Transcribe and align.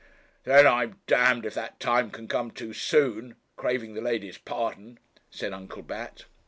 'Then 0.45 0.65
I'm 0.65 0.99
d 1.05 1.13
if 1.47 1.53
that 1.53 1.79
time 1.79 2.09
can 2.09 2.27
come 2.27 2.49
too 2.49 2.73
soon 2.73 3.35
craving 3.55 3.93
the 3.93 4.01
ladies' 4.01 4.39
pardon!' 4.39 4.97
said 5.29 5.53
Uncle 5.53 5.83
Bat. 5.83 6.25